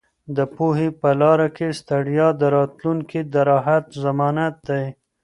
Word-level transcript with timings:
د 0.35 0.39
پوهې 0.55 0.87
په 1.01 1.09
لاره 1.21 1.47
کې 1.57 1.67
ستړیا 1.79 2.27
د 2.41 2.43
راتلونکي 2.57 3.19
د 3.33 3.35
راحت 3.49 3.85
ضمانت 4.03 4.55
دی. 4.69 4.85